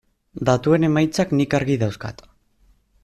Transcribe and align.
Datuen 0.49 0.87
emaitzak 0.87 1.35
nik 1.41 1.53
argi 1.59 1.77
dauzkat. 1.85 2.25